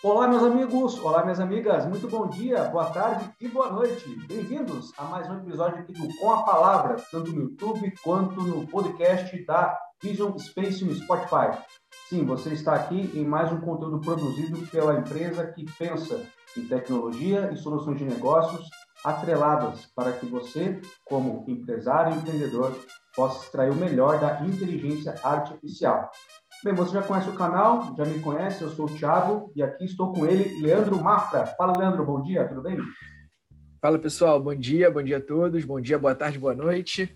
[0.00, 4.08] Olá, meus amigos, olá, minhas amigas, muito bom dia, boa tarde e boa noite.
[4.28, 8.64] Bem-vindos a mais um episódio aqui do Com a Palavra, tanto no YouTube quanto no
[8.68, 11.58] podcast da Vision Space no Spotify.
[12.08, 16.24] Sim, você está aqui em mais um conteúdo produzido pela empresa que pensa
[16.56, 18.70] em tecnologia e soluções de negócios
[19.04, 22.72] atreladas para que você, como empresário e empreendedor,
[23.16, 26.08] possa extrair o melhor da inteligência artificial.
[26.64, 29.84] Bem, você já conhece o canal, já me conhece, eu sou o Thiago e aqui
[29.84, 31.46] estou com ele, Leandro Mafra.
[31.46, 32.76] Fala, Leandro, bom dia, tudo bem?
[33.80, 37.14] Fala, pessoal, bom dia, bom dia a todos, bom dia, boa tarde, boa noite.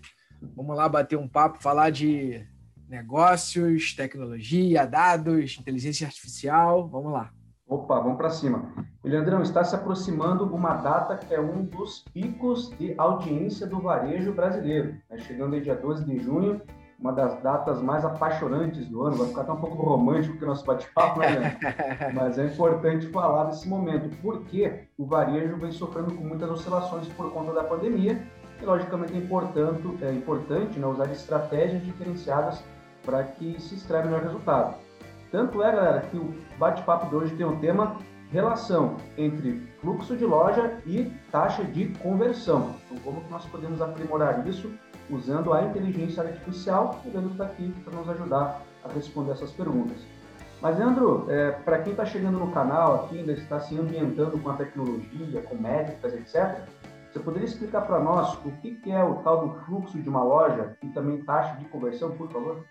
[0.55, 2.41] Vamos lá bater um papo, falar de
[2.87, 7.29] negócios, tecnologia, dados, inteligência artificial, vamos lá.
[7.67, 8.73] Opa, vamos para cima.
[9.03, 14.31] Leandrão, está se aproximando uma data que é um dos picos de audiência do varejo
[14.31, 14.95] brasileiro.
[15.09, 15.17] Né?
[15.17, 16.61] Chegando em dia 12 de junho,
[17.03, 19.17] uma das datas mais apaixonantes do ano.
[19.17, 21.57] Vai ficar até um pouco romântico que o nosso bate-papo, né?
[22.15, 27.29] Mas é importante falar desse momento, porque o varejo vem sofrendo com muitas oscilações por
[27.33, 28.25] conta da pandemia
[28.61, 32.63] e, logicamente, é importante, é importante né, usar estratégias diferenciadas
[33.05, 34.75] para que se extraia melhor resultado.
[35.29, 37.97] Tanto é, galera, que o bate-papo de hoje tem um tema
[38.31, 42.75] relação entre fluxo de loja e taxa de conversão.
[42.85, 44.71] Então, como que nós podemos aprimorar isso
[45.13, 49.97] usando a inteligência artificial, o Leandro está aqui para nos ajudar a responder essas perguntas.
[50.61, 54.49] Mas, Leandro, é, para quem está chegando no canal aqui, ainda está se ambientando com
[54.49, 56.61] a tecnologia, com métricas, etc.,
[57.11, 60.23] você poderia explicar para nós o que, que é o tal do fluxo de uma
[60.23, 62.65] loja e também taxa de conversão, por favor?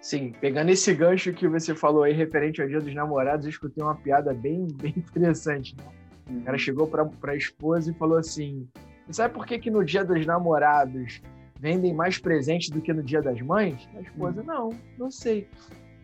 [0.00, 3.82] Sim, pegando esse gancho que você falou aí referente ao Dia dos Namorados, eu escutei
[3.82, 5.74] uma piada bem, bem interessante.
[5.76, 5.84] Né?
[6.30, 6.58] O cara uhum.
[6.58, 8.68] chegou para a esposa e falou assim:
[9.08, 11.20] e sabe por que, que no dia dos namorados
[11.58, 13.88] vendem mais presentes do que no dia das mães?
[13.96, 14.44] A esposa, hum.
[14.44, 15.48] não, não sei.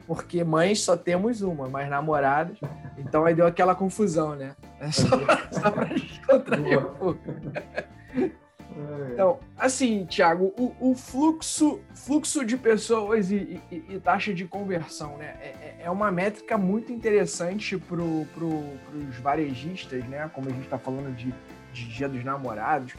[0.06, 2.58] Porque mães só temos uma, mas namorados.
[2.98, 4.54] Então aí deu aquela confusão, né?
[4.80, 5.08] É só,
[5.50, 7.20] só pra descontrair um pouco.
[9.12, 15.16] Então, assim, Thiago, o, o, fluxo, fluxo de pessoas e, e, e taxa de conversão,
[15.16, 15.36] né?
[15.40, 17.98] É, é, é uma métrica muito interessante para
[18.34, 18.48] pro,
[19.08, 20.28] os varejistas, né?
[20.34, 21.32] Como a gente está falando de
[21.74, 22.94] de Dia dos Namorados,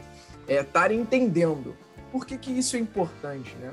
[0.46, 1.74] é estar entendendo
[2.12, 3.72] por que, que isso é importante, né?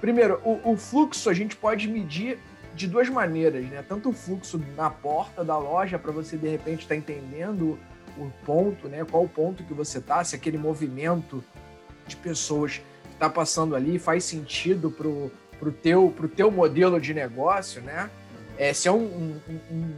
[0.00, 2.38] Primeiro, o, o, fluxo a gente pode medir
[2.74, 3.84] de duas maneiras, né?
[3.86, 7.78] Tanto o fluxo na porta da loja para você de repente estar tá entendendo
[8.18, 9.04] o ponto, né?
[9.04, 11.42] Qual o ponto que você tá, se aquele movimento
[12.06, 17.14] de pessoas que está passando ali faz sentido pro pro teu pro teu modelo de
[17.14, 18.10] negócio, né?
[18.58, 19.40] É, se é um, um,
[19.70, 19.96] um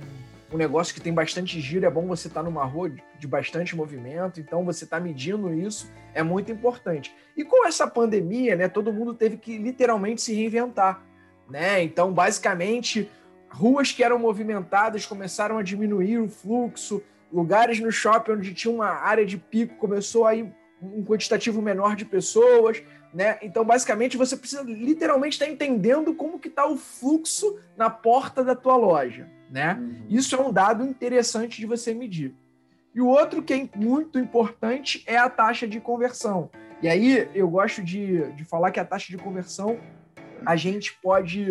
[0.52, 3.76] um negócio que tem bastante giro, é bom você estar tá numa rua de bastante
[3.76, 7.14] movimento, então você está medindo isso, é muito importante.
[7.36, 11.04] E com essa pandemia, né, todo mundo teve que literalmente se reinventar,
[11.48, 11.82] né?
[11.82, 13.10] Então, basicamente,
[13.50, 18.88] ruas que eram movimentadas começaram a diminuir o fluxo, lugares no shopping onde tinha uma
[18.88, 20.50] área de pico começou a ir
[20.80, 22.82] um quantitativo menor de pessoas,
[23.12, 23.38] né?
[23.42, 28.44] Então, basicamente, você precisa literalmente estar tá entendendo como que está o fluxo na porta
[28.44, 29.74] da tua loja, né?
[29.74, 30.06] Uhum.
[30.08, 32.34] Isso é um dado interessante de você medir.
[32.94, 36.50] E o outro que é muito importante é a taxa de conversão.
[36.82, 39.78] E aí eu gosto de, de falar que a taxa de conversão
[40.44, 41.46] a gente pode.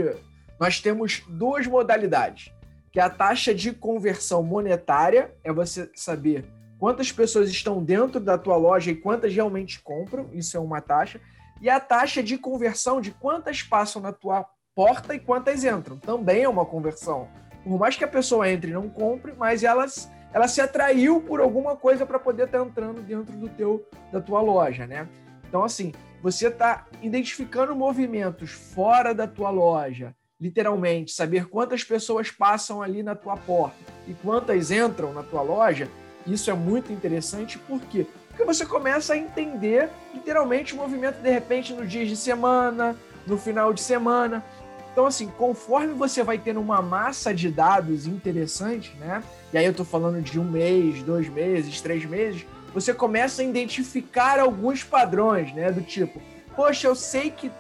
[0.60, 2.52] Nós temos duas modalidades,
[2.92, 6.46] que é a taxa de conversão monetária, é você saber
[6.80, 11.20] quantas pessoas estão dentro da tua loja e quantas realmente compram, isso é uma taxa,
[11.62, 14.46] e a taxa de conversão de quantas passam na tua
[14.76, 17.28] porta e quantas entram, também é uma conversão
[17.68, 19.86] por mais que a pessoa entre e não compre, mas ela,
[20.34, 24.22] ela se atraiu por alguma coisa para poder estar tá entrando dentro do teu da
[24.22, 25.08] tua loja, né?
[25.48, 25.92] Então, assim,
[26.22, 33.16] você está identificando movimentos fora da tua loja, literalmente, saber quantas pessoas passam ali na
[33.16, 35.90] tua porta e quantas entram na tua loja,
[36.26, 38.06] isso é muito interessante, por quê?
[38.38, 43.36] Porque você começa a entender literalmente o movimento de repente no dia de semana, no
[43.36, 44.46] final de semana.
[44.92, 49.24] Então, assim, conforme você vai tendo uma massa de dados interessante, né?
[49.52, 52.46] E aí eu tô falando de um mês, dois meses, três meses,
[52.76, 55.72] você começa a identificar alguns padrões, né?
[55.72, 56.22] Do tipo,
[56.56, 57.52] poxa, eu sei que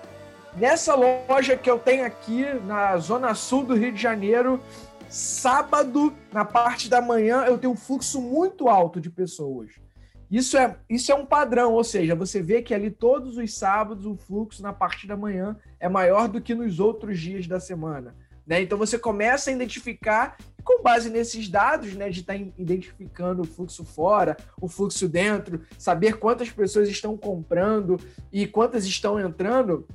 [0.56, 4.62] nessa loja que eu tenho aqui na zona sul do Rio de Janeiro,
[5.09, 9.71] sábado, na parte da manhã, eu tenho um fluxo muito alto de pessoas.
[10.29, 14.06] Isso é, isso é um padrão, ou seja, você vê que ali todos os sábados
[14.06, 18.13] o fluxo na parte da manhã é maior do que nos outros dias da semana.
[18.45, 18.62] Né?
[18.62, 23.45] Então você começa a identificar, com base nesses dados, né, de estar tá identificando o
[23.45, 27.97] fluxo fora, o fluxo dentro, saber quantas pessoas estão comprando
[28.31, 29.88] e quantas estão entrando,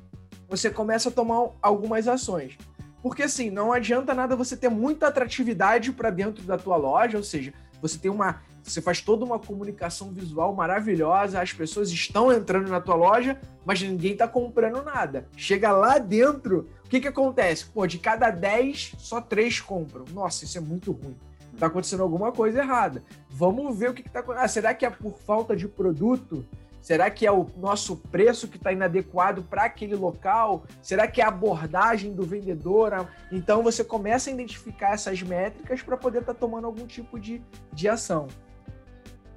[0.48, 2.56] você começa a tomar algumas ações.
[3.02, 7.24] Porque assim, não adianta nada você ter muita atratividade para dentro da tua loja, ou
[7.24, 12.68] seja, você tem uma você faz toda uma comunicação visual maravilhosa, as pessoas estão entrando
[12.68, 15.28] na tua loja, mas ninguém está comprando nada.
[15.36, 17.66] Chega lá dentro, o que que acontece?
[17.66, 20.04] Pô, de cada 10, só 3 compram.
[20.12, 21.16] Nossa, isso é muito ruim.
[21.52, 23.02] Está acontecendo alguma coisa errada.
[23.28, 24.44] Vamos ver o que está acontecendo.
[24.44, 26.44] Ah, será que é por falta de produto?
[26.82, 30.64] Será que é o nosso preço que está inadequado para aquele local?
[30.82, 33.08] Será que é a abordagem do vendedor?
[33.30, 37.40] Então você começa a identificar essas métricas para poder estar tá tomando algum tipo de,
[37.72, 38.26] de ação.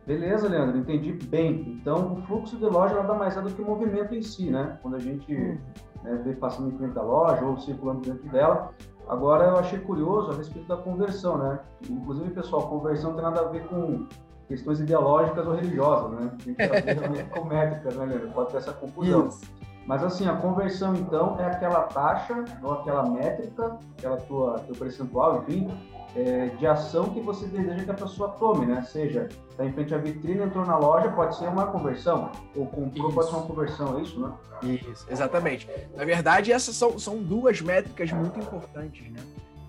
[0.06, 1.80] Beleza, Leandro, entendi bem.
[1.82, 4.78] Então, o fluxo de loja nada mais é do que o movimento em si, né?
[4.82, 5.58] Quando a gente uhum.
[6.04, 8.72] né, vê passando em frente da loja ou circulando dentro dela.
[9.08, 11.60] Agora, eu achei curioso a respeito da conversão, né?
[11.90, 14.08] Inclusive, pessoal, conversão tem nada a ver com
[14.48, 16.32] questões ideológicas ou religiosas, né?
[16.44, 18.30] Tem que saber realmente com métricas, né, Leandro?
[18.30, 19.28] Pode ter essa confusão.
[19.28, 19.42] Isso.
[19.86, 25.44] Mas assim, a conversão então é aquela taxa ou aquela métrica, aquela tua teu percentual,
[25.44, 25.70] enfim,
[26.16, 28.82] é, de ação que você deseja que a pessoa tome, né?
[28.82, 33.12] Seja, está em frente à vitrine, entrou na loja, pode ser uma conversão, ou comprou,
[33.12, 34.34] pode ser uma conversão, é isso, né?
[34.64, 35.70] Isso, exatamente.
[35.96, 39.20] Na verdade, essas são, são duas métricas muito importantes, né?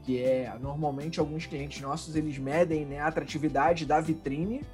[0.07, 4.65] que é normalmente alguns clientes nossos eles medem né, a atratividade da vitrine,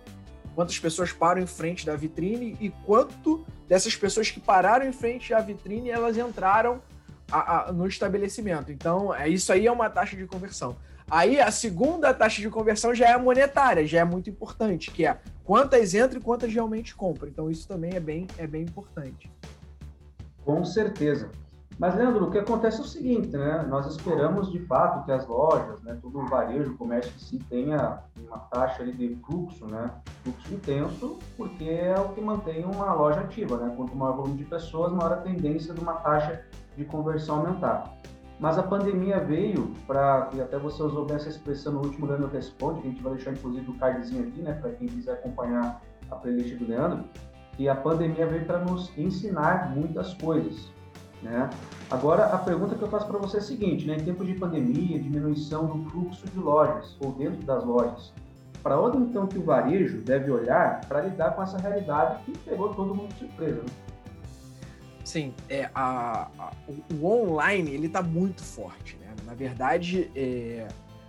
[0.54, 5.32] quantas pessoas param em frente da vitrine e quanto dessas pessoas que pararam em frente
[5.32, 6.81] à vitrine elas entraram
[7.31, 8.70] a, a, no estabelecimento.
[8.70, 10.76] Então, é isso aí é uma taxa de conversão.
[11.10, 15.19] Aí a segunda taxa de conversão já é monetária, já é muito importante, que é
[15.44, 17.28] quantas entram e quantas realmente compram.
[17.28, 19.31] Então isso também é bem, é bem importante.
[20.44, 21.31] Com certeza.
[21.82, 23.67] Mas, Leandro, o que acontece é o seguinte, né?
[23.69, 27.38] Nós esperamos, de fato, que as lojas, né, todo o varejo, o comércio em si,
[27.50, 29.90] tenha uma taxa ali de fluxo, né?
[30.23, 33.75] Fluxo intenso, porque é o que mantém uma loja ativa, né?
[33.76, 36.44] Quanto maior volume de pessoas, maior a tendência de uma taxa
[36.76, 37.93] de conversão aumentar.
[38.38, 42.29] Mas a pandemia veio para, e até você usou bem essa expressão no último Leandro
[42.29, 45.82] Responde, que a gente vai deixar inclusive o cardzinho aqui, né, para quem quiser acompanhar
[46.08, 47.05] a playlist do Leandro,
[47.56, 50.70] que a pandemia veio para nos ensinar muitas coisas.
[51.22, 51.48] Né?
[51.90, 53.96] Agora, a pergunta que eu faço para você é a seguinte: né?
[53.96, 58.12] em tempos de pandemia, diminuição do fluxo de lojas ou dentro das lojas,
[58.62, 62.74] para onde então que o varejo deve olhar para lidar com essa realidade que pegou
[62.74, 63.62] todo mundo de surpresa?
[63.62, 63.69] Né?
[65.04, 68.96] Sim, é, a, a, o, online ele está muito forte.
[68.96, 69.14] Né?
[69.24, 70.66] Na verdade, é,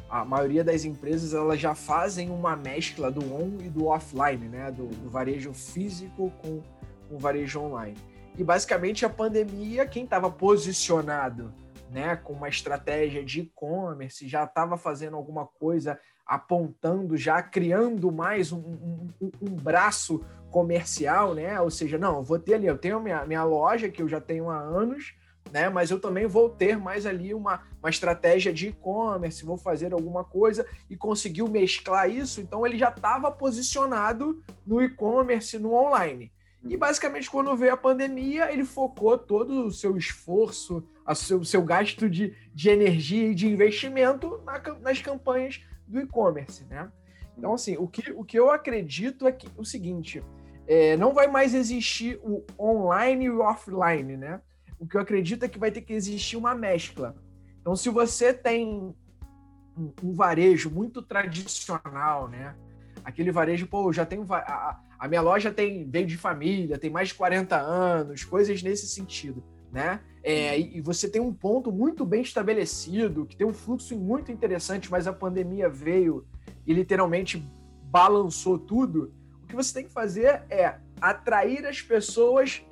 [0.10, 4.71] a maioria das empresas elas já fazem uma mescla do on e do offline, né?
[4.71, 6.62] do, do varejo físico com
[7.10, 7.95] o varejo online.
[8.38, 11.53] E basicamente a pandemia, quem estava posicionado
[11.89, 18.51] né, com uma estratégia de e-commerce, já estava fazendo alguma coisa apontando, já criando mais
[18.51, 19.09] um, um,
[19.41, 21.59] um, braço comercial, né?
[21.62, 24.19] Ou seja, não, eu vou ter ali, eu tenho minha, minha loja que eu já
[24.19, 25.13] tenho há anos,
[25.51, 25.69] né?
[25.69, 30.24] Mas eu também vou ter mais ali uma, uma estratégia de e-commerce, vou fazer alguma
[30.24, 32.41] coisa e conseguiu mesclar isso.
[32.41, 36.31] Então ele já estava posicionado no e-commerce, no online.
[36.65, 41.62] E basicamente, quando veio a pandemia, ele focou todo o seu esforço, o seu, seu
[41.62, 46.89] gasto de, de energia e de investimento na, nas campanhas do e-commerce, né?
[47.38, 50.24] Então, assim, o que, o que eu acredito é que o seguinte:
[50.65, 54.39] é, não vai mais existir o online e o offline, né?
[54.80, 57.15] O que eu acredito é que vai ter que existir uma mescla.
[57.60, 58.94] Então, se você tem
[59.77, 62.56] um, um varejo muito tradicional, né?
[63.04, 67.10] Aquele varejo, pô, já tem a, a minha loja tem veio de família, tem mais
[67.10, 70.00] de 40 anos, coisas nesse sentido, né?
[70.24, 74.89] É, e você tem um ponto muito bem estabelecido, que tem um fluxo muito interessante,
[74.89, 76.25] mas a pandemia veio
[76.65, 77.45] e literalmente
[77.83, 79.13] balançou tudo.
[79.43, 82.65] O que você tem que fazer é atrair as pessoas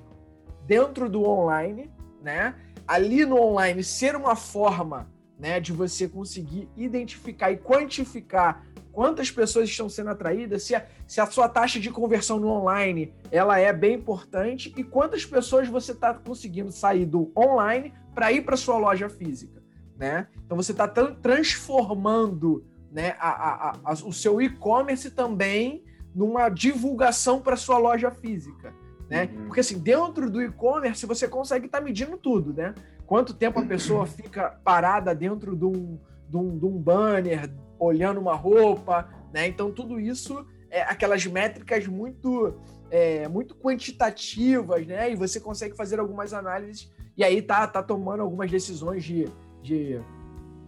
[0.65, 1.91] dentro do online,
[2.23, 2.55] né?
[2.87, 9.69] Ali no online ser uma forma, né, de você conseguir identificar e quantificar quantas pessoas
[9.69, 13.71] estão sendo atraídas, se a, se a sua taxa de conversão no online ela é
[13.71, 18.77] bem importante e quantas pessoas você está conseguindo sair do online para ir para sua
[18.77, 19.61] loja física,
[19.97, 20.27] né?
[20.45, 25.83] Então você está transformando né, a, a, o seu e-commerce também
[26.13, 28.73] numa divulgação para sua loja física,
[29.09, 29.29] né?
[29.31, 29.45] Uhum.
[29.45, 32.75] Porque assim dentro do e-commerce você consegue estar tá medindo tudo, né?
[33.05, 35.97] Quanto tempo a pessoa fica parada dentro de um,
[36.31, 39.47] de um, de um banner olhando uma roupa, né?
[39.47, 42.55] Então tudo isso é aquelas métricas muito
[42.89, 45.11] é, muito quantitativas, né?
[45.11, 49.27] E você consegue fazer algumas análises e aí tá, tá tomando algumas decisões de,
[49.61, 49.99] de,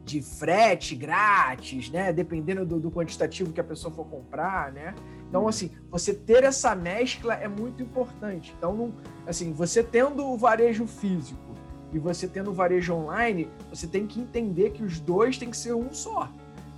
[0.03, 2.11] de frete grátis, né?
[2.11, 4.93] Dependendo do, do quantitativo que a pessoa for comprar, né?
[5.29, 8.53] Então, assim, você ter essa mescla é muito importante.
[8.57, 8.93] Então, não,
[9.25, 11.53] assim, você tendo o varejo físico
[11.93, 15.73] e você tendo varejo online, você tem que entender que os dois têm que ser
[15.73, 16.27] um só.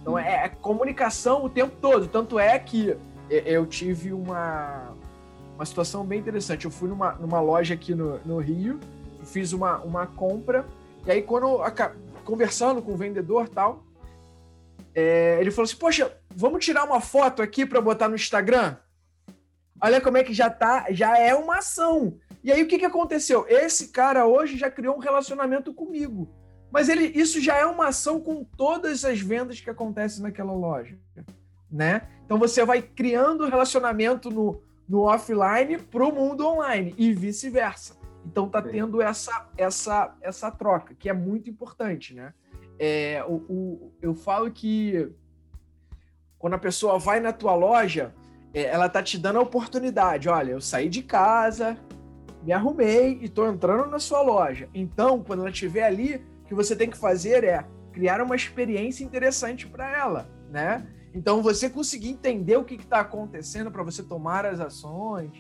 [0.02, 2.08] Então é, é comunicação o tempo todo.
[2.08, 2.96] Tanto é que
[3.30, 4.94] eu tive uma,
[5.56, 6.66] uma situação bem interessante.
[6.66, 8.80] Eu fui numa, numa loja aqui no, no Rio,
[9.24, 10.66] fiz uma, uma compra,
[11.06, 11.60] e aí quando
[12.24, 13.84] conversando com o vendedor tal,
[14.94, 18.76] é, ele falou assim: Poxa, vamos tirar uma foto aqui para botar no Instagram?
[19.86, 22.18] Olha como é que já tá, já é uma ação.
[22.44, 23.46] E aí o que, que aconteceu?
[23.48, 26.28] Esse cara hoje já criou um relacionamento comigo.
[26.72, 30.98] Mas ele, isso já é uma ação com todas as vendas que acontecem naquela loja,
[31.72, 32.02] né?
[32.26, 37.96] Então você vai criando relacionamento no, no offline para o mundo online e vice-versa.
[38.26, 42.34] Então tá tendo essa, essa, essa troca, que é muito importante, né?
[42.80, 45.12] É, o, o, eu falo que
[46.40, 48.16] quando a pessoa vai na tua loja,
[48.64, 50.30] ela tá te dando a oportunidade.
[50.30, 51.78] Olha, eu saí de casa,
[52.42, 54.70] me arrumei e tô entrando na sua loja.
[54.74, 59.04] Então, quando ela estiver ali, o que você tem que fazer é criar uma experiência
[59.04, 60.88] interessante para ela, né?
[61.14, 65.32] Então, você conseguir entender o que está acontecendo para você tomar as ações,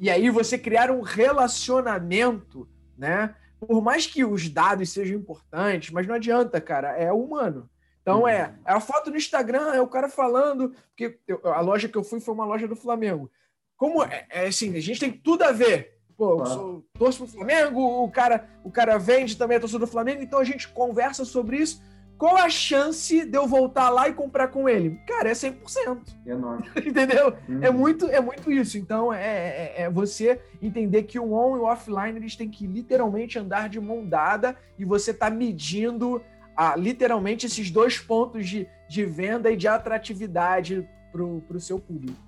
[0.00, 3.34] e aí você criar um relacionamento, né?
[3.60, 7.68] Por mais que os dados sejam importantes, mas não adianta, cara, é humano.
[8.08, 8.54] Então é, uhum.
[8.66, 12.04] é a foto no Instagram, é o cara falando, porque eu, a loja que eu
[12.04, 13.30] fui foi uma loja do Flamengo.
[13.76, 15.98] Como é, é assim, a gente tem tudo a ver.
[16.16, 19.86] Pô, eu sou, torço pro Flamengo, o cara, o cara vende também a torcida do
[19.86, 21.80] Flamengo, então a gente conversa sobre isso
[22.18, 25.00] qual a chance de eu voltar lá e comprar com ele?
[25.06, 25.98] Cara, é 100%.
[26.26, 26.68] É enorme.
[26.84, 27.32] Entendeu?
[27.48, 27.62] Uhum.
[27.62, 28.76] É, muito, é muito isso.
[28.76, 32.66] Então, é, é, é, você entender que o on e o offline eles têm que
[32.66, 36.20] literalmente andar de mão dada e você tá medindo
[36.58, 42.18] a, literalmente esses dois pontos de, de venda e de atratividade para o seu público.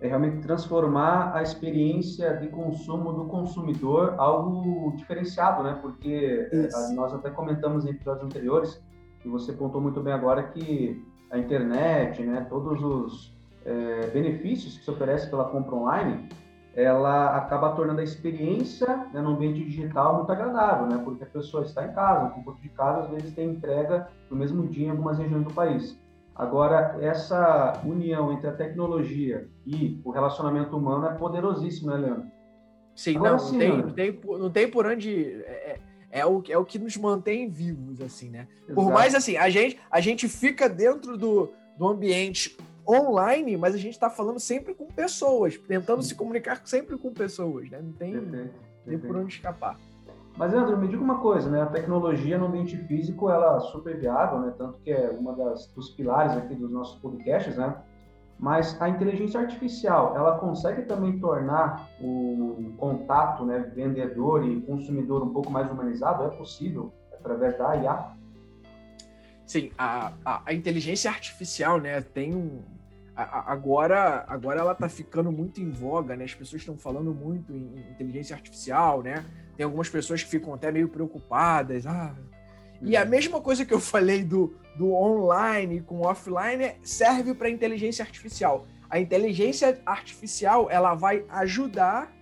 [0.00, 5.78] É realmente transformar a experiência de consumo do consumidor algo diferenciado, né?
[5.82, 8.80] Porque é, nós até comentamos em episódios anteriores
[9.22, 14.84] e você pontou muito bem agora que a internet, né, todos os é, benefícios que
[14.84, 16.28] se oferece pela compra online,
[16.74, 21.00] ela acaba tornando a experiência né, no ambiente digital muito agradável, né?
[21.04, 24.36] Porque a pessoa está em casa, no conforto de casa, às vezes tem entrega no
[24.36, 25.98] mesmo dia em algumas regiões do país.
[26.34, 32.30] Agora, essa união entre a tecnologia e o relacionamento humano é poderosíssima, né, Leandro?
[32.94, 35.42] Sim, Agora, não, sim, não, tem, não tem por onde.
[35.44, 38.48] É, é é o, é o que nos mantém vivos, assim, né?
[38.64, 38.74] Exato.
[38.74, 42.56] Por mais assim, a gente, a gente fica dentro do, do ambiente
[42.88, 47.70] online, mas a gente está falando sempre com pessoas, tentando se comunicar sempre com pessoas,
[47.70, 47.80] né?
[47.82, 48.54] Não tem, perfeito,
[48.84, 49.06] perfeito.
[49.06, 49.78] por onde escapar.
[50.36, 51.62] Mas, André, me diga uma coisa, né?
[51.62, 54.54] A tecnologia no ambiente físico, ela é super viável, né?
[54.56, 57.76] Tanto que é uma das, dos pilares aqui dos nossos podcasts, né?
[58.38, 65.32] mas a inteligência artificial ela consegue também tornar o contato né, vendedor e consumidor um
[65.32, 66.22] pouco mais humanizado?
[66.24, 68.12] É possível através da IA?
[69.44, 72.62] Sim, a, a, a inteligência artificial né, tem um.
[73.20, 76.24] A, agora, agora ela está ficando muito em voga, né?
[76.24, 79.24] As pessoas estão falando muito em, em inteligência artificial, né?
[79.56, 81.84] Tem algumas pessoas que ficam até meio preocupadas.
[81.84, 82.14] Ah,
[82.80, 83.08] e a uhum.
[83.08, 88.66] mesma coisa que eu falei do, do online com offline serve para inteligência artificial.
[88.88, 92.12] A inteligência artificial ela vai ajudar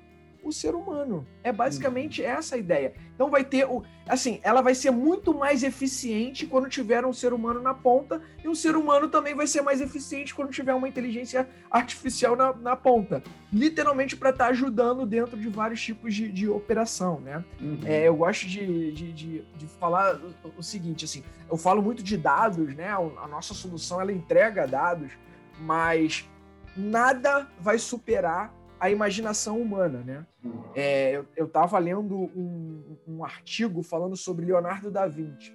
[0.49, 1.26] o ser humano.
[1.43, 2.29] É basicamente uhum.
[2.29, 2.95] essa a ideia.
[3.15, 3.83] Então vai ter o.
[4.09, 8.49] Assim, ela vai ser muito mais eficiente quando tiver um ser humano na ponta, e
[8.49, 12.76] um ser humano também vai ser mais eficiente quando tiver uma inteligência artificial na, na
[12.76, 13.23] ponta.
[13.53, 17.45] Literalmente para estar tá ajudando dentro de vários tipos de, de operação, né?
[17.61, 17.81] Uhum.
[17.85, 22.03] É, eu gosto de, de, de, de falar o, o, seguinte, assim, eu falo muito
[22.03, 22.91] de dados, né?
[22.91, 25.11] A nossa solução ela entrega dados,
[25.59, 26.29] mas
[26.76, 30.26] nada vai superar a imaginação humana, né?
[30.75, 35.54] É, eu estava lendo um, um, artigo falando sobre Leonardo da Vinci.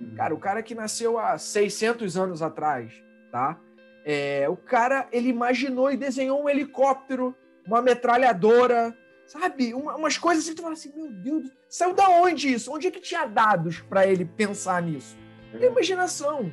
[0.00, 0.14] Uhum.
[0.14, 2.92] Cara, o cara que nasceu há 600 anos atrás,
[3.30, 3.58] tá?
[4.04, 7.34] É, o cara, ele imaginou e desenhou um helicóptero,
[7.66, 9.74] uma metralhadora, sabe?
[9.74, 12.72] Uma, umas coisas assim, tu fala assim, meu Deus, saiu da onde isso?
[12.72, 15.16] Onde é que tinha dados para ele pensar nisso?
[15.54, 16.50] É imaginação.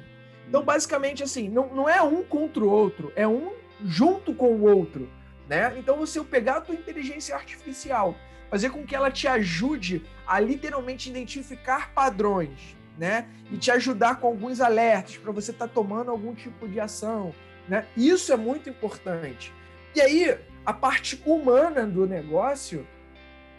[0.47, 4.63] Então, basicamente, assim, não, não é um contra o outro, é um junto com o
[4.63, 5.09] outro.
[5.49, 5.73] Né?
[5.79, 8.15] Então, você pegar a tua inteligência artificial,
[8.51, 13.27] fazer com que ela te ajude a literalmente identificar padrões, né?
[13.51, 17.33] E te ajudar com alguns alertas para você estar tá tomando algum tipo de ação,
[17.67, 17.87] né?
[17.97, 19.51] Isso é muito importante.
[19.95, 22.85] E aí, a parte humana do negócio,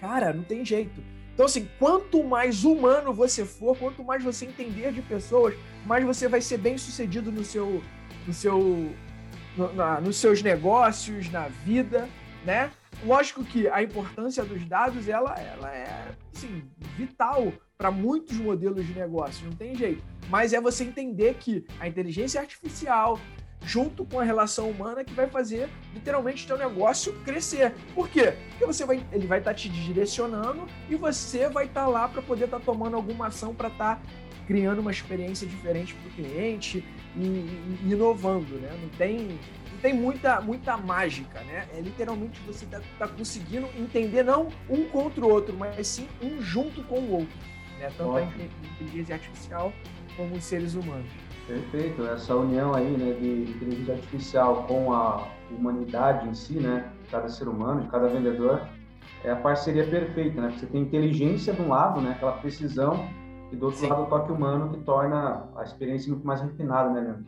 [0.01, 1.03] cara, não tem jeito.
[1.35, 6.29] Então, assim, quanto mais humano você for, quanto mais você entender de pessoas, mais você
[6.29, 7.83] vai ser bem sucedido no seu,
[8.27, 8.95] no seu
[9.57, 12.09] no, na, nos seus negócios, na vida,
[12.45, 12.71] né?
[13.05, 16.63] Lógico que a importância dos dados ela, ela é assim,
[16.97, 20.03] vital para muitos modelos de negócio, não tem jeito.
[20.29, 23.19] Mas é você entender que a inteligência artificial,
[23.63, 27.73] junto com a relação humana, que vai fazer literalmente teu negócio crescer.
[27.95, 28.35] Por quê?
[28.51, 32.07] Porque você vai, ele vai estar tá te direcionando e você vai estar tá lá
[32.07, 34.03] para poder estar tá tomando alguma ação para estar tá
[34.47, 36.85] criando uma experiência diferente para o cliente
[37.17, 38.71] inovando, né?
[38.81, 39.39] Não tem
[39.81, 41.67] tem muita, muita mágica, né?
[41.75, 46.41] É literalmente você tá, tá, conseguindo entender não um contra o outro, mas sim um
[46.41, 47.39] junto com o outro.
[47.79, 47.91] Né?
[47.97, 48.43] Tanto Ótimo.
[48.43, 49.73] a inteligência artificial
[50.17, 51.11] como os seres humanos.
[51.47, 57.11] Perfeito, essa união aí né, de inteligência artificial com a humanidade em si, né, de
[57.11, 58.69] cada ser humano, de cada vendedor,
[59.25, 60.55] é a parceria perfeita, né?
[60.57, 63.09] Você tem inteligência de um lado, né, aquela precisão,
[63.53, 63.89] e do outro Sim.
[63.89, 67.27] lado o toque humano que torna a experiência muito mais refinada, né, Leandro?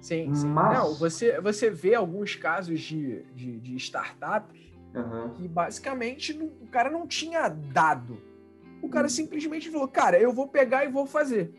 [0.00, 0.48] Sim, sim.
[0.48, 0.78] Mas...
[0.78, 4.60] Não, você, você vê alguns casos de, de, de startups
[4.94, 5.30] uhum.
[5.30, 8.18] que basicamente não, o cara não tinha dado.
[8.82, 9.10] O cara uhum.
[9.10, 11.54] simplesmente falou, cara, eu vou pegar e vou fazer.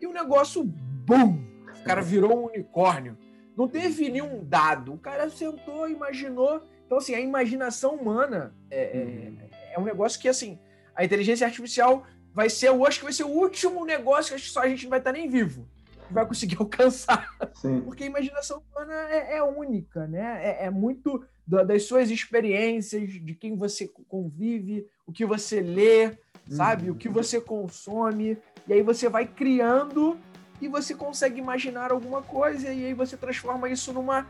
[0.00, 1.42] E o negócio, bum!
[1.80, 3.16] O cara virou um unicórnio.
[3.56, 4.92] Não teve nenhum dado.
[4.92, 6.62] O cara sentou, imaginou.
[6.84, 9.36] Então, assim, a imaginação humana é, é, uhum.
[9.72, 10.58] é um negócio que, assim,
[10.94, 14.48] a inteligência artificial vai ser, eu acho que vai ser o último negócio que que
[14.48, 15.66] só a gente não vai estar nem vivo
[16.10, 17.28] vai conseguir alcançar.
[17.54, 17.80] Sim.
[17.82, 20.40] Porque a imaginação humana é, é única, né?
[20.44, 26.18] É, é muito da, das suas experiências, de quem você convive, o que você lê,
[26.48, 26.88] sabe?
[26.88, 26.94] Uhum.
[26.94, 28.36] O que você consome.
[28.66, 30.18] E aí você vai criando
[30.60, 34.26] e você consegue imaginar alguma coisa e aí você transforma isso numa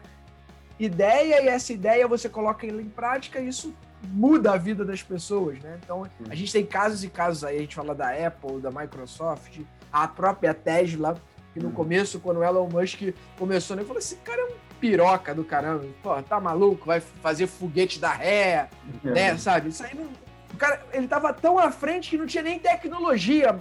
[0.79, 3.75] ideia e essa ideia você coloca em prática e isso
[4.09, 5.79] muda a vida das pessoas, né?
[5.83, 9.61] Então, a gente tem casos e casos aí, a gente fala da Apple, da Microsoft,
[9.93, 11.21] a própria Tesla,
[11.53, 11.73] que no hum.
[11.73, 13.01] começo, quando o Elon Musk
[13.39, 15.85] começou, né, ele falou: esse cara é um piroca do caramba.
[16.03, 16.87] Pô, tá maluco?
[16.87, 18.69] Vai fazer foguete da ré,
[19.05, 19.11] é.
[19.11, 19.37] né?
[19.37, 19.69] Sabe?
[19.69, 20.09] Isso aí não.
[20.53, 23.57] O cara, ele tava tão à frente que não tinha nem tecnologia.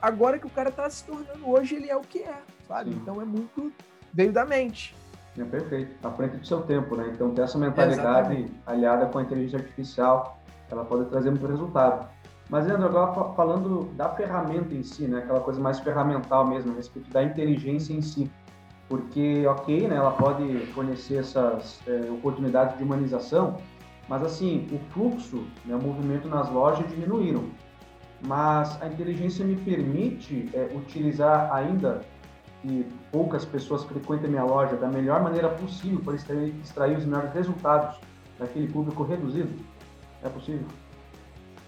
[0.00, 2.90] Agora que o cara tá se tornando hoje, ele é o que é, sabe?
[2.90, 3.72] Então é muito.
[4.12, 4.94] veio da mente.
[5.38, 7.10] É perfeito, à frente do seu tempo, né?
[7.12, 10.38] Então ter essa mentalidade aliada com a inteligência artificial,
[10.70, 12.08] ela pode trazer muito resultado.
[12.48, 15.18] Mas, Leandro, agora falando da ferramenta em si, né?
[15.18, 18.30] Aquela coisa mais ferramental mesmo, a respeito da inteligência em si.
[18.88, 19.96] Porque, ok, né?
[19.96, 23.56] Ela pode fornecer essas é, oportunidades de humanização,
[24.08, 27.44] mas, assim, o fluxo, né, o movimento nas lojas diminuíram.
[28.24, 32.02] Mas a inteligência me permite é, utilizar ainda
[32.66, 37.04] que poucas pessoas frequentem a minha loja da melhor maneira possível para extrair, extrair os
[37.04, 38.00] melhores resultados
[38.38, 39.52] daquele público reduzido?
[40.22, 40.66] É possível?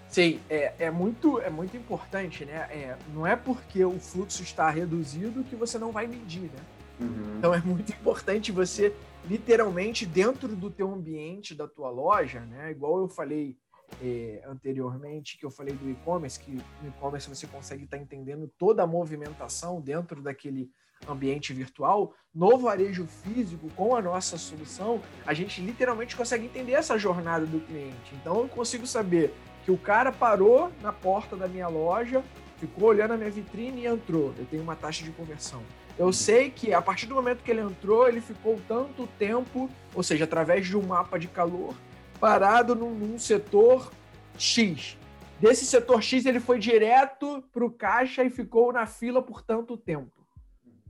[0.09, 2.67] Sim, é, é, muito, é muito importante, né?
[2.71, 6.59] É, não é porque o fluxo está reduzido que você não vai medir, né?
[6.99, 7.37] Uhum.
[7.37, 8.93] Então é muito importante você,
[9.25, 12.71] literalmente, dentro do teu ambiente, da tua loja, né?
[12.71, 13.55] Igual eu falei
[14.01, 18.51] é, anteriormente, que eu falei do e-commerce, que no e-commerce você consegue estar tá entendendo
[18.57, 20.69] toda a movimentação dentro daquele
[21.07, 26.97] ambiente virtual, no varejo físico, com a nossa solução, a gente literalmente consegue entender essa
[26.97, 28.13] jornada do cliente.
[28.13, 29.33] Então eu consigo saber
[29.63, 32.23] que o cara parou na porta da minha loja,
[32.57, 34.33] ficou olhando a minha vitrine e entrou.
[34.37, 35.61] Eu tenho uma taxa de conversão.
[35.97, 40.01] Eu sei que a partir do momento que ele entrou, ele ficou tanto tempo, ou
[40.01, 41.75] seja, através de um mapa de calor,
[42.19, 43.91] parado num, num setor
[44.37, 44.97] X.
[45.39, 49.77] Desse setor X, ele foi direto para o caixa e ficou na fila por tanto
[49.77, 50.18] tempo.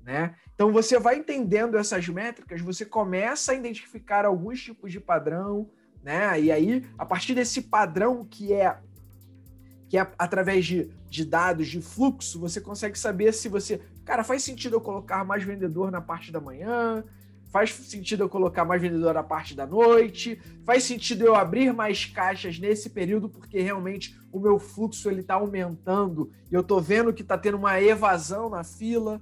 [0.10, 0.34] Né?
[0.56, 5.70] Então, você vai entendendo essas métricas, você começa a identificar alguns tipos de padrão,
[6.02, 6.42] né?
[6.42, 8.76] E aí, a partir desse padrão que é
[9.88, 14.42] que é através de, de dados, de fluxo, você consegue saber se você, cara, faz
[14.42, 17.04] sentido eu colocar mais vendedor na parte da manhã,
[17.52, 22.06] faz sentido eu colocar mais vendedor na parte da noite, faz sentido eu abrir mais
[22.06, 27.14] caixas nesse período porque realmente o meu fluxo ele está aumentando e eu estou vendo
[27.14, 29.20] que está tendo uma evasão na fila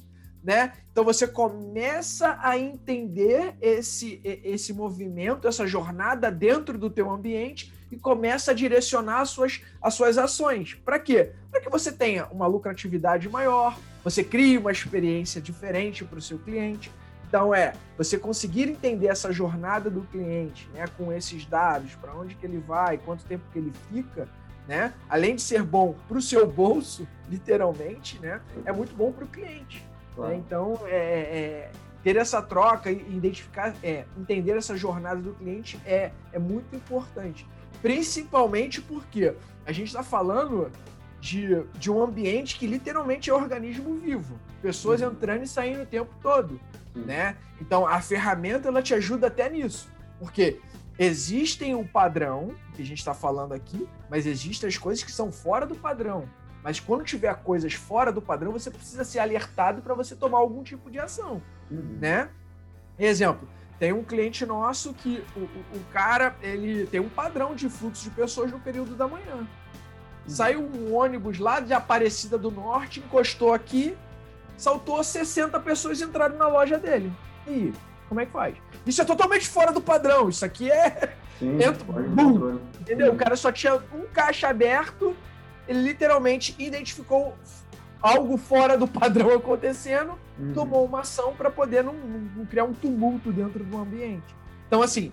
[0.47, 0.71] né?
[0.89, 7.97] Então você começa a entender esse, esse movimento, essa jornada dentro do teu ambiente e
[7.97, 10.73] começa a direcionar as suas, as suas ações.
[10.86, 11.33] Para quê?
[11.51, 16.39] Para que você tenha uma lucratividade maior, você crie uma experiência diferente para o seu
[16.39, 16.89] cliente.
[17.27, 22.36] Então é você conseguir entender essa jornada do cliente, né, com esses dados, para onde
[22.36, 24.29] que ele vai, quanto tempo que ele fica,
[24.65, 24.93] né?
[25.10, 29.27] Além de ser bom para o seu bolso, literalmente, né, é muito bom para o
[29.27, 29.86] cliente.
[30.17, 30.32] Claro.
[30.32, 30.43] Né?
[30.45, 31.71] Então, é, é,
[32.03, 37.47] ter essa troca e identificar, é, entender essa jornada do cliente é, é muito importante.
[37.82, 39.34] Principalmente porque
[39.65, 40.71] a gente está falando
[41.21, 44.39] de, de um ambiente que literalmente é organismo vivo.
[44.62, 45.12] Pessoas uhum.
[45.12, 46.60] entrando e saindo o tempo todo.
[46.95, 47.03] Uhum.
[47.03, 47.38] Né?
[47.62, 49.91] Então, a ferramenta ela te ajuda até nisso.
[50.19, 50.60] Porque
[50.97, 55.32] existem um padrão, que a gente está falando aqui, mas existem as coisas que são
[55.32, 56.27] fora do padrão.
[56.63, 60.63] Mas quando tiver coisas fora do padrão, você precisa ser alertado para você tomar algum
[60.63, 61.41] tipo de ação,
[61.72, 61.98] uhum.
[62.00, 62.30] né?
[63.00, 63.48] Exemplo,
[63.80, 68.04] tem um cliente nosso que o, o, o, cara ele tem um padrão de fluxo
[68.04, 69.36] de pessoas no período da manhã.
[69.36, 69.48] Uhum.
[70.28, 73.96] Saiu um ônibus lá de Aparecida do Norte, encostou aqui,
[74.58, 77.13] saltou 60 pessoas e entraram na loja dele.
[77.46, 77.74] E aí,
[78.10, 78.56] como é que faz?
[78.86, 80.30] Isso é totalmente fora do padrão.
[80.30, 81.13] Isso aqui é.
[81.39, 83.13] Sim, Entra, bum, entendeu?
[83.13, 85.15] O cara só tinha um caixa aberto,
[85.67, 87.36] ele literalmente identificou
[88.01, 90.53] algo fora do padrão acontecendo, uhum.
[90.53, 94.36] tomou uma ação para poder não, não, criar um tumulto dentro do ambiente.
[94.67, 95.12] Então, assim,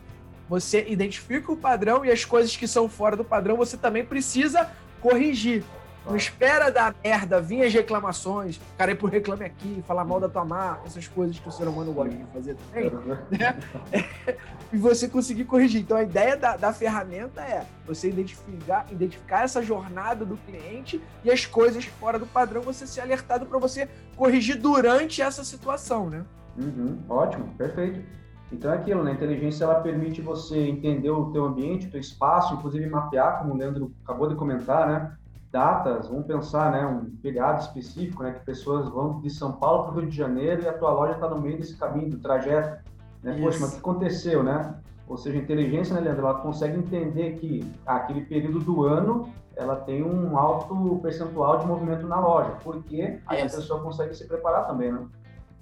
[0.49, 4.71] você identifica o padrão e as coisas que são fora do padrão, você também precisa
[5.01, 5.65] corrigir.
[6.07, 10.29] Não espera dar merda, vir as reclamações, cara ir pro reclame aqui, falar mal da
[10.29, 13.59] tua marca, essas coisas que o ser humano gosta de fazer também, né?
[14.71, 15.81] e você conseguir corrigir.
[15.81, 21.31] Então a ideia da, da ferramenta é você identificar, identificar essa jornada do cliente e
[21.31, 26.25] as coisas fora do padrão, você ser alertado para você corrigir durante essa situação, né?
[26.59, 28.01] Uhum, ótimo, perfeito.
[28.53, 29.13] Então é aquilo, né?
[29.13, 33.55] A inteligência ela permite você entender o teu ambiente, o teu espaço, inclusive mapear, como
[33.55, 35.17] o Leandro acabou de comentar, né?
[35.55, 39.93] Datas, vamos pensar, né, um feriado específico, né, que pessoas vão de São Paulo para
[39.93, 42.83] o Rio de Janeiro e a tua loja está no meio desse caminho, do trajeto,
[43.23, 44.75] né, poxa, mas o que aconteceu, né?
[45.07, 49.33] Ou seja, a inteligência, né, Leandro, ela consegue entender que ah, aquele período do ano
[49.55, 54.27] ela tem um alto percentual de movimento na loja, porque aí a pessoa consegue se
[54.27, 55.07] preparar também, né?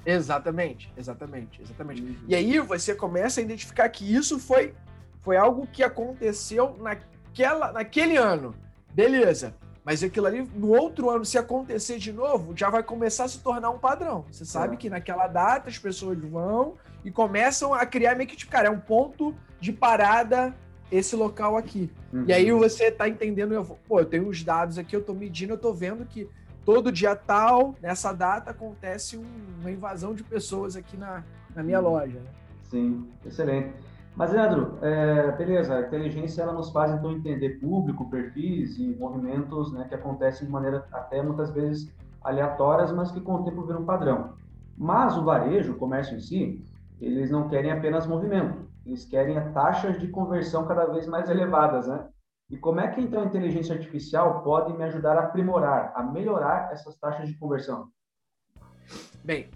[0.07, 2.03] Exatamente, exatamente, exatamente.
[2.03, 2.17] Uhum.
[2.27, 4.75] E aí você começa a identificar que isso foi,
[5.21, 8.55] foi algo que aconteceu naquela, naquele ano.
[8.95, 9.55] Beleza.
[9.85, 13.41] Mas aquilo ali, no outro ano, se acontecer de novo, já vai começar a se
[13.41, 14.25] tornar um padrão.
[14.31, 14.77] Você sabe é.
[14.77, 18.71] que naquela data as pessoas vão e começam a criar meio que, tipo, cara, é
[18.71, 20.55] um ponto de parada
[20.91, 21.91] esse local aqui.
[22.13, 22.25] Uhum.
[22.29, 25.55] E aí você tá entendendo, eu, pô, eu tenho os dados aqui, eu tô medindo,
[25.55, 26.29] eu tô vendo que
[26.65, 29.25] todo dia tal, nessa data, acontece um,
[29.61, 31.25] uma invasão de pessoas aqui na,
[31.57, 31.91] na minha uhum.
[31.91, 32.19] loja.
[32.19, 32.31] Né?
[32.71, 33.75] Sim, excelente.
[34.15, 39.73] Mas, Leandro, é, beleza, a inteligência ela nos faz então entender público, perfis e movimentos
[39.73, 41.91] né, que acontecem de maneira até muitas vezes
[42.23, 44.35] aleatórias, mas que com o tempo viram padrão.
[44.77, 46.65] Mas o varejo, o comércio em si,
[47.01, 52.09] eles não querem apenas movimento, eles querem taxas de conversão cada vez mais elevadas, né?
[52.51, 56.71] E como é que então a inteligência artificial pode me ajudar a aprimorar, a melhorar
[56.71, 57.89] essas taxas de conversão?
[59.25, 59.49] Bem,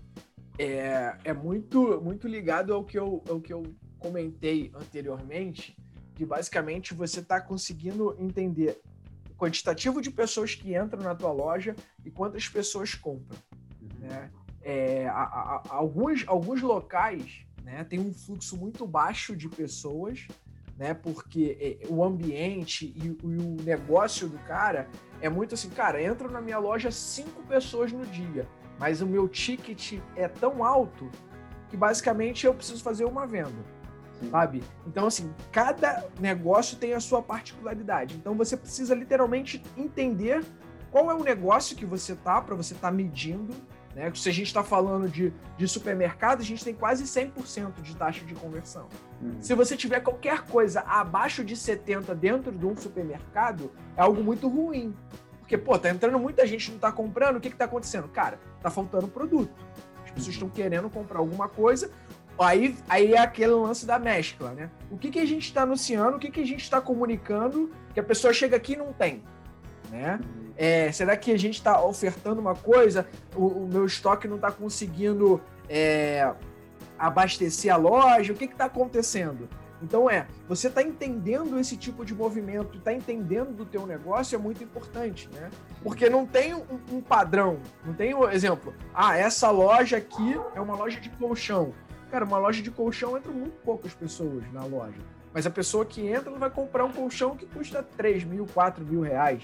[0.58, 3.64] é, é muito muito ligado ao que eu, ao que eu
[3.98, 5.76] comentei anteriormente,
[6.14, 8.80] que basicamente você está conseguindo entender
[9.30, 13.38] o quantitativo de pessoas que entram na tua loja e quantas pessoas compram.
[13.98, 14.30] Né?
[14.62, 20.26] É, a, a, alguns, alguns locais né, tem um fluxo muito baixo de pessoas,
[20.78, 24.88] né, porque é, o ambiente e, e, o negócio do cara
[25.20, 28.46] é muito assim, cara, entra na minha loja cinco pessoas no dia,
[28.78, 31.10] mas o meu ticket é tão alto
[31.68, 33.75] que basicamente eu preciso fazer uma venda
[34.30, 34.62] sabe?
[34.86, 38.16] Então, assim, cada negócio tem a sua particularidade.
[38.16, 40.44] Então, você precisa literalmente entender
[40.90, 43.54] qual é o negócio que você tá, para você estar tá medindo.
[43.94, 44.12] Né?
[44.14, 48.24] Se a gente está falando de, de supermercado, a gente tem quase 100% de taxa
[48.24, 48.88] de conversão.
[49.20, 49.36] Uhum.
[49.40, 54.48] Se você tiver qualquer coisa abaixo de 70% dentro de um supermercado, é algo muito
[54.48, 54.94] ruim.
[55.40, 58.08] Porque, pô, tá entrando muita gente não tá comprando, o que que tá acontecendo?
[58.08, 59.54] Cara, tá faltando produto.
[60.04, 61.90] As pessoas estão querendo comprar alguma coisa,
[62.38, 64.70] Aí, aí é aquele lance da mescla, né?
[64.90, 68.00] O que, que a gente está anunciando, o que, que a gente está comunicando que
[68.00, 69.22] a pessoa chega aqui e não tem,
[69.90, 70.20] né?
[70.56, 74.50] É, será que a gente está ofertando uma coisa, o, o meu estoque não está
[74.50, 76.30] conseguindo é,
[76.98, 78.32] abastecer a loja?
[78.32, 79.48] O que está acontecendo?
[79.82, 84.38] Então é, você está entendendo esse tipo de movimento, está entendendo do teu negócio é
[84.38, 85.50] muito importante, né?
[85.82, 88.74] Porque não tem um, um padrão, não tem um exemplo.
[88.94, 91.74] Ah, essa loja aqui é uma loja de colchão.
[92.10, 94.98] Cara, uma loja de colchão entra muito poucas pessoas na loja.
[95.32, 98.84] Mas a pessoa que entra ela vai comprar um colchão que custa 3 mil, 4
[98.84, 99.42] mil reais,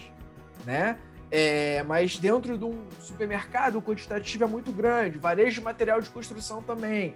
[0.64, 0.98] né?
[1.30, 6.10] É, mas dentro de um supermercado o quantitativo é muito grande, varejo de material de
[6.10, 7.14] construção também,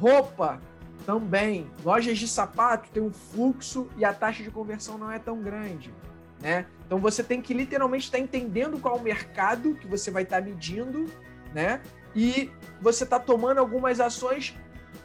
[0.00, 0.60] roupa
[1.06, 5.40] também, lojas de sapato tem um fluxo e a taxa de conversão não é tão
[5.40, 5.92] grande,
[6.40, 6.66] né?
[6.84, 11.06] Então você tem que literalmente estar entendendo qual o mercado que você vai estar medindo,
[11.54, 11.80] né?
[12.14, 14.56] E você está tomando algumas ações,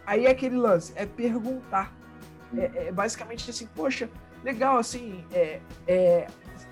[0.06, 1.96] aí é aquele lance, é perguntar.
[2.56, 4.10] É, é basicamente assim, poxa,
[4.44, 6.28] legal, assim, é, é,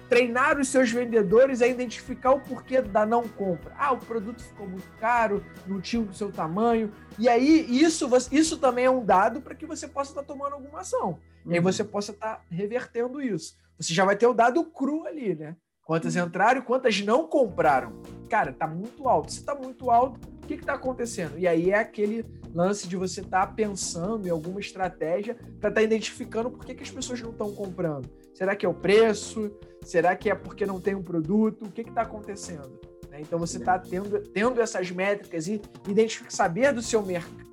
[0.10, 3.74] treinar os seus vendedores a identificar o porquê da não compra.
[3.78, 6.92] Ah, o produto ficou muito caro, não tinha o seu tamanho.
[7.18, 10.54] E aí, isso, isso também é um dado para que você possa estar tá tomando
[10.54, 11.20] alguma ação.
[11.46, 11.52] Uhum.
[11.52, 11.64] E aí uhum.
[11.64, 13.58] você possa estar tá revertendo isso.
[13.78, 15.56] Você já vai ter o dado cru ali, né?
[15.86, 17.94] Quantas entraram e quantas não compraram?
[18.28, 19.32] Cara, tá muito alto.
[19.32, 21.38] Se tá muito alto, o que está acontecendo?
[21.38, 25.72] E aí é aquele lance de você estar tá pensando em alguma estratégia para estar
[25.74, 28.10] tá identificando por que, que as pessoas não estão comprando.
[28.34, 29.52] Será que é o preço?
[29.84, 31.66] Será que é porque não tem um produto?
[31.66, 32.80] O que está acontecendo?
[33.16, 33.22] Né?
[33.22, 37.04] Então você está tendo, tendo essas métricas e identificar, saber do seu,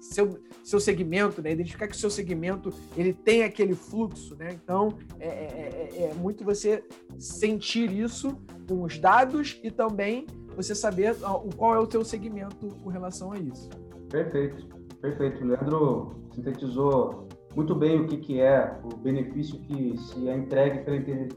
[0.00, 1.52] seu, seu segmento, né?
[1.52, 4.34] identificar que o seu segmento ele tem aquele fluxo.
[4.36, 4.50] Né?
[4.52, 6.84] Então é, é, é, é muito você
[7.18, 8.36] sentir isso
[8.68, 11.16] com os dados e também você saber
[11.56, 13.70] qual é o teu segmento com relação a isso.
[14.10, 14.66] Perfeito,
[15.00, 15.42] perfeito.
[15.42, 20.80] O Leandro sintetizou muito bem o que, que é o benefício que se é entregue
[20.80, 20.96] pela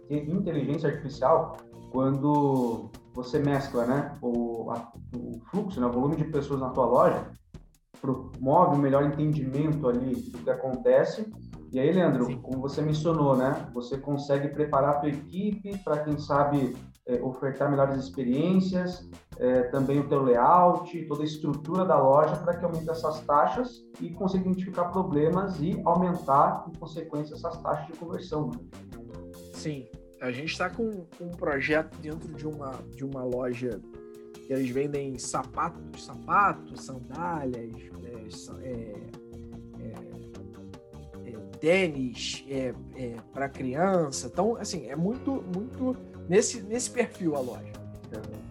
[0.10, 1.58] inteligência artificial
[1.92, 6.86] quando você mescla né, o, a, o fluxo, né, o volume de pessoas na tua
[6.86, 7.32] loja,
[8.02, 11.32] promove um melhor entendimento ali do que acontece.
[11.72, 12.40] E aí, Leandro, Sim.
[12.42, 16.76] como você mencionou, né, você consegue preparar a tua equipe para, quem sabe,
[17.08, 22.56] é, ofertar melhores experiências, é, também o teu layout, toda a estrutura da loja para
[22.56, 27.94] que aumente essas taxas e consiga identificar problemas e aumentar, em consequência, essas taxas de
[27.94, 28.50] conversão.
[28.50, 28.58] Né?
[29.54, 29.86] Sim,
[30.22, 33.82] a gente está com, um projeto dentro de uma, de uma loja
[34.34, 38.96] que eles vendem sapatos, sapatos, sandálias, é, é,
[39.80, 44.28] é, é tênis é, é, para criança.
[44.28, 45.96] Então, assim, é muito, muito
[46.30, 47.74] nesse, nesse perfil a loja.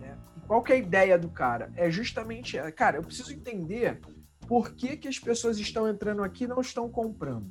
[0.01, 0.19] Né?
[0.37, 1.73] E qual que é a ideia do cara?
[1.77, 4.01] É justamente, cara, eu preciso entender
[4.47, 7.51] por que, que as pessoas estão entrando aqui e não estão comprando.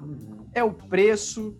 [0.00, 0.48] Uhum.
[0.54, 1.56] É o preço,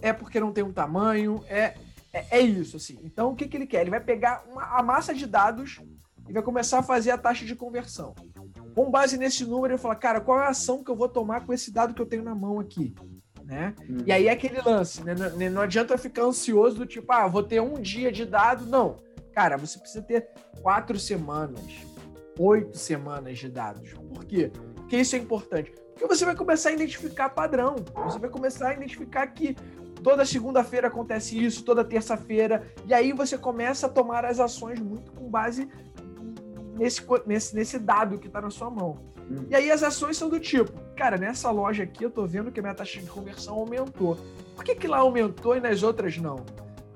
[0.00, 1.74] é porque não tem um tamanho, é,
[2.12, 2.98] é, é isso, assim.
[3.02, 3.82] Então, o que, que ele quer?
[3.82, 5.80] Ele vai pegar uma, a massa de dados
[6.28, 8.14] e vai começar a fazer a taxa de conversão.
[8.74, 11.44] Com base nesse número, ele fala, cara, qual é a ação que eu vou tomar
[11.44, 12.94] com esse dado que eu tenho na mão aqui?
[13.44, 13.74] Né?
[13.88, 14.02] Uhum.
[14.06, 15.14] E aí é aquele lance, né?
[15.14, 18.66] Não, não adianta ficar ansioso do tipo, ah, vou ter um dia de dado.
[18.66, 18.96] Não.
[19.32, 20.28] Cara, você precisa ter
[20.60, 21.64] quatro semanas,
[22.38, 23.94] oito semanas de dados.
[23.94, 24.52] Por quê?
[24.74, 25.72] Porque isso é importante.
[25.98, 27.76] Porque você vai começar a identificar padrão.
[28.04, 29.56] Você vai começar a identificar que
[30.02, 35.12] toda segunda-feira acontece isso, toda terça-feira, e aí você começa a tomar as ações muito
[35.12, 35.68] com base
[36.78, 38.98] nesse, nesse, nesse dado que está na sua mão.
[39.30, 39.44] Hum.
[39.50, 42.60] E aí as ações são do tipo, cara, nessa loja aqui eu tô vendo que
[42.60, 44.18] a minha taxa de conversão aumentou.
[44.54, 46.44] Por que, que lá aumentou e nas outras não?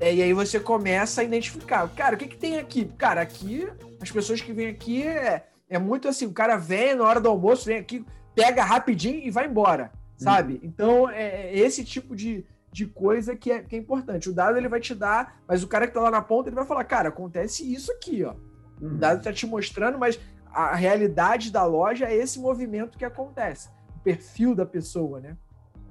[0.01, 2.87] É, e aí você começa a identificar, cara, o que, que tem aqui?
[2.99, 3.69] Cara, aqui,
[4.01, 7.29] as pessoas que vêm aqui é, é muito assim, o cara vem na hora do
[7.29, 9.99] almoço, vem aqui, pega rapidinho e vai embora, hum.
[10.17, 10.59] sabe?
[10.63, 14.31] Então, é, é esse tipo de, de coisa que é, que é importante.
[14.31, 16.57] O dado ele vai te dar, mas o cara que tá lá na ponta ele
[16.57, 18.35] vai falar, cara, acontece isso aqui, ó.
[18.81, 18.95] Uhum.
[18.95, 20.19] O dado tá te mostrando, mas
[20.53, 25.37] a realidade da loja é esse movimento que acontece, o perfil da pessoa, né?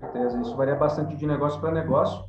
[0.02, 2.24] certeza, isso varia bastante de negócio para negócio,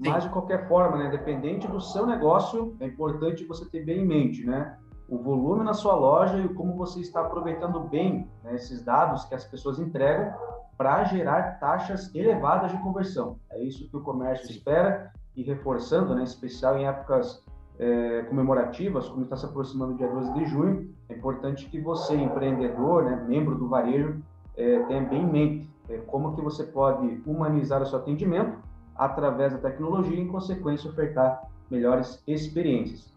[0.00, 0.10] Sim.
[0.10, 4.06] mas de qualquer forma, né, dependente do seu negócio, é importante você ter bem em
[4.06, 8.84] mente, né, o volume na sua loja e como você está aproveitando bem né, esses
[8.84, 10.32] dados que as pessoas entregam
[10.78, 13.36] para gerar taxas elevadas de conversão.
[13.50, 14.52] É isso que o comércio Sim.
[14.52, 17.44] espera e reforçando, né, em especial em épocas
[17.78, 22.16] é, comemorativas, como está se aproximando o dia 12 de junho, é importante que você,
[22.16, 24.22] empreendedor, né, membro do varejo,
[24.56, 28.58] é, tenha bem em mente é, como que você pode humanizar o seu atendimento
[28.94, 33.12] através da tecnologia e, em consequência, ofertar melhores experiências.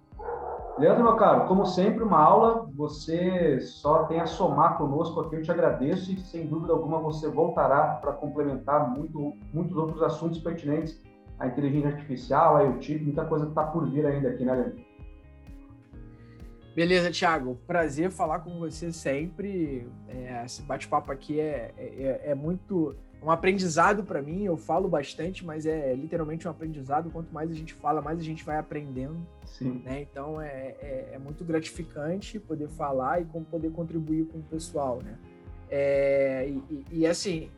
[0.81, 5.43] Leandro, meu caro, como sempre, uma aula, você só tem a somar conosco aqui, eu
[5.43, 10.99] te agradeço e, sem dúvida alguma, você voltará para complementar muito, muitos outros assuntos pertinentes
[11.37, 14.83] à inteligência artificial, à IoT, muita coisa está por vir ainda aqui, né, Leandro?
[16.75, 17.59] Beleza, Thiago.
[17.67, 19.87] Prazer falar com você sempre.
[20.07, 24.43] É, esse bate-papo aqui é, é, é muito um aprendizado para mim.
[24.43, 27.09] Eu falo bastante, mas é literalmente um aprendizado.
[27.11, 29.17] Quanto mais a gente fala, mais a gente vai aprendendo.
[29.45, 29.81] Sim.
[29.85, 30.01] Né?
[30.01, 35.01] Então é, é, é muito gratificante poder falar e como poder contribuir com o pessoal.
[35.03, 35.15] Né?
[35.69, 37.49] É, e, e, assim,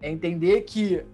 [0.00, 1.04] é entender que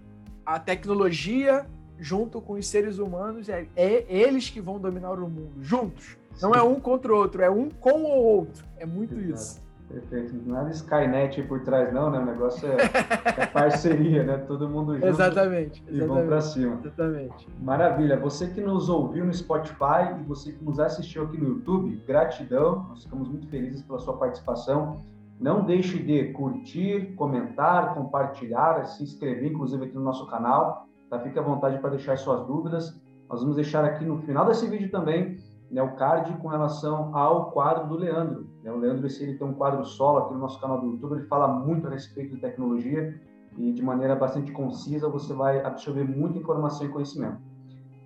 [0.47, 1.67] a tecnologia,
[1.99, 6.17] junto com os seres humanos, é, é eles que vão dominar o mundo, juntos.
[6.41, 8.65] Não é um contra o outro, é um com o outro.
[8.79, 9.35] É muito Exato.
[9.35, 9.62] isso.
[9.93, 10.35] Perfeito.
[10.47, 12.19] Nada Skynet por trás, não, né?
[12.19, 14.39] O negócio é, é parceria, né?
[14.39, 15.07] Todo mundo junto.
[15.07, 15.85] Exatamente.
[15.87, 16.81] E vamos para cima.
[16.83, 17.47] Exatamente.
[17.61, 18.19] Maravilha.
[18.19, 22.87] Você que nos ouviu no Spotify e você que nos assistiu aqui no YouTube, gratidão.
[22.89, 24.97] Nós ficamos muito felizes pela sua participação.
[25.39, 30.87] Não deixe de curtir, comentar, compartilhar, se inscrever, inclusive, aqui no nosso canal.
[31.11, 31.19] Tá?
[31.21, 32.99] Fique à vontade para deixar suas dúvidas.
[33.29, 35.37] Nós vamos deixar aqui no final desse vídeo também
[35.73, 38.47] né, o card com relação ao quadro do Leandro.
[38.63, 38.71] Né?
[38.71, 41.27] O Leandro, esse, ele tem um quadro solo aqui no nosso canal do YouTube, ele
[41.27, 43.19] fala muito a respeito de tecnologia
[43.57, 47.39] e de maneira bastante concisa você vai absorver muita informação e conhecimento.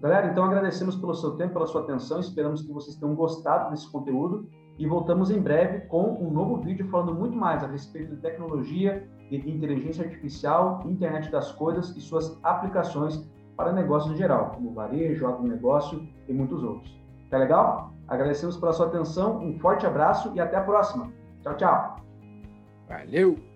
[0.01, 3.91] Galera, então agradecemos pelo seu tempo, pela sua atenção, esperamos que vocês tenham gostado desse
[3.91, 4.49] conteúdo
[4.79, 9.09] e voltamos em breve com um novo vídeo falando muito mais a respeito de tecnologia,
[9.29, 15.27] de inteligência artificial, internet das coisas e suas aplicações para negócios em geral, como varejo,
[15.27, 17.06] agronegócio e muitos outros.
[17.31, 17.93] Tá legal?
[18.09, 21.13] Agradecemos pela sua atenção, um forte abraço e até a próxima.
[21.43, 21.97] Tchau, tchau.
[22.89, 23.56] Valeu!